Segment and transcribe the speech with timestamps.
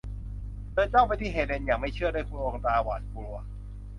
[0.71, 3.33] เธอจ้องไปที่เฮเลนอย่างไม่เชื่อด้วยดวงตาหวาดกลัว